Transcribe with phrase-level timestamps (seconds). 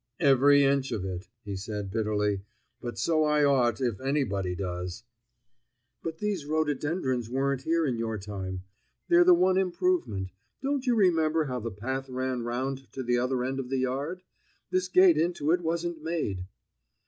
[0.19, 2.41] "Every inch of it!" he said bitterly.
[2.81, 5.03] "But so I ought, if anybody does."
[6.01, 8.63] "But these rhododendrons weren't here in your time.
[9.09, 10.31] They're the one improvement.
[10.63, 14.23] Don't you remember how the path ran round to the other end of the yard?
[14.71, 16.47] This gate into it wasn't made."